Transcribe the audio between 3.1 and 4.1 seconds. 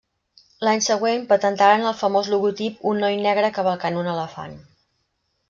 negre cavalcant